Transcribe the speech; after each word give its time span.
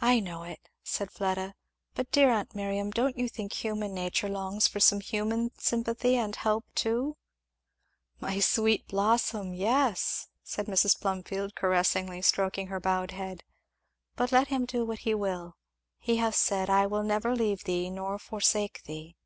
"I 0.00 0.18
know 0.18 0.44
it," 0.44 0.70
said 0.82 1.10
Fleda; 1.10 1.54
"but 1.94 2.10
dear 2.10 2.30
aunt 2.30 2.54
Miriam, 2.54 2.90
don't 2.90 3.18
you 3.18 3.28
think 3.28 3.52
human 3.52 3.92
nature 3.92 4.30
longs 4.30 4.66
for 4.66 4.80
some 4.80 5.00
human 5.00 5.50
sympathy 5.58 6.16
and 6.16 6.34
help 6.34 6.64
too?" 6.74 7.18
"My 8.18 8.38
sweet 8.40 8.88
blossom! 8.88 9.52
yes" 9.52 10.26
said 10.42 10.68
Mrs. 10.68 10.98
Plumfield 10.98 11.54
caressingly 11.54 12.22
stroking 12.22 12.68
her 12.68 12.80
bowed 12.80 13.10
head, 13.10 13.44
"but 14.16 14.32
let 14.32 14.48
him 14.48 14.64
do 14.64 14.86
what 14.86 15.00
he 15.00 15.14
will; 15.14 15.58
he 15.98 16.16
hath 16.16 16.36
said, 16.36 16.70
'I 16.70 16.86
will 16.86 17.02
never 17.02 17.36
leave 17.36 17.64
thee 17.64 17.90
nor 17.90 18.18
forsake 18.18 18.84
thee.'" 18.84 19.16